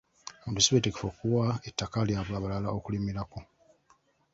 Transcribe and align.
Abantu 0.41 0.61
si 0.61 0.69
beetegefu 0.71 1.03
okuwa 1.11 1.45
ettaka 1.67 1.97
lyabwe 2.07 2.33
abalala 2.37 2.67
okulimirako. 2.77 3.39